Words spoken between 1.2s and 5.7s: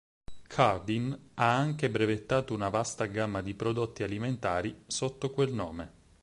ha anche brevettato una vasta gamma di prodotti alimentari sotto quel